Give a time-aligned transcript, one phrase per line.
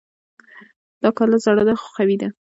[1.01, 2.29] دا کلا زړه ده خو قوي ده